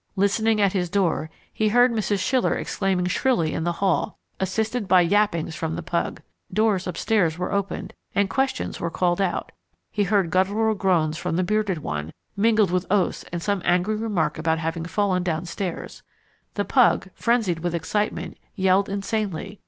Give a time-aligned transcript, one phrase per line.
[0.15, 2.19] Listening at his door he heard Mrs.
[2.21, 6.23] Schiller exclaiming shrilly in the hall, assisted by yappings from the pug.
[6.51, 9.51] Doors upstairs were opened, and questions were called out.
[9.91, 14.39] He heard guttural groans from the bearded one, mingled with oaths and some angry remark
[14.39, 16.01] about having fallen downstairs.
[16.55, 19.59] The pug, frenzied with excitement, yelled insanely.